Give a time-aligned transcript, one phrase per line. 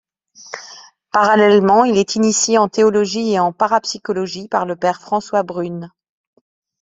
[1.11, 5.91] Parallèlement, il est initié en théologie et en parapsychologie par le Père François Brune.